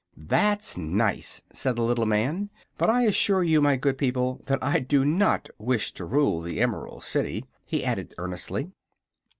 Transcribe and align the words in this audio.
"That's 0.17 0.77
nice," 0.79 1.43
said 1.53 1.75
the 1.75 1.83
little 1.83 2.07
man. 2.07 2.49
"But 2.79 2.89
I 2.89 3.03
assure 3.03 3.43
you, 3.43 3.61
my 3.61 3.75
good 3.77 3.99
people, 3.99 4.41
that 4.47 4.57
I 4.63 4.79
do 4.79 5.05
not 5.05 5.47
wish 5.59 5.93
to 5.93 6.05
rule 6.05 6.41
the 6.41 6.59
Emerald 6.59 7.03
City," 7.03 7.45
he 7.67 7.85
added, 7.85 8.15
earnestly. 8.17 8.71